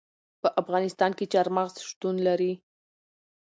په 0.41 0.47
افغانستان 0.61 1.11
کې 1.17 1.25
چار 1.33 1.47
مغز 1.55 1.75
شتون 1.89 2.15
لري. 2.27 2.53